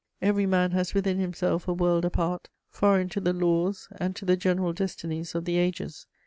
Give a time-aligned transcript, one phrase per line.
[0.19, 4.35] Every man has within himself a world apart, foreign to the laws and to the
[4.35, 6.07] general destinies of the ages.